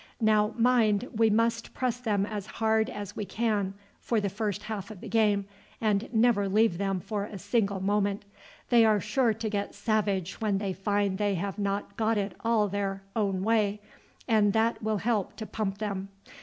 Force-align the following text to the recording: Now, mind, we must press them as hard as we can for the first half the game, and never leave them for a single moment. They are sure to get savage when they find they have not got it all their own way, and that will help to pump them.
Now, 0.19 0.55
mind, 0.57 1.07
we 1.13 1.29
must 1.29 1.75
press 1.75 1.97
them 1.99 2.25
as 2.25 2.47
hard 2.57 2.89
as 2.89 3.15
we 3.15 3.23
can 3.23 3.75
for 3.99 4.19
the 4.19 4.29
first 4.29 4.63
half 4.63 4.87
the 4.87 5.07
game, 5.07 5.45
and 5.79 6.09
never 6.11 6.49
leave 6.49 6.79
them 6.79 6.99
for 6.99 7.25
a 7.25 7.37
single 7.37 7.79
moment. 7.79 8.25
They 8.71 8.83
are 8.83 8.99
sure 8.99 9.35
to 9.35 9.47
get 9.47 9.75
savage 9.75 10.41
when 10.41 10.57
they 10.57 10.73
find 10.73 11.19
they 11.19 11.35
have 11.35 11.59
not 11.59 11.97
got 11.97 12.17
it 12.17 12.35
all 12.43 12.67
their 12.67 13.03
own 13.15 13.43
way, 13.43 13.79
and 14.27 14.53
that 14.53 14.81
will 14.81 14.97
help 14.97 15.35
to 15.35 15.45
pump 15.45 15.77
them. 15.77 16.09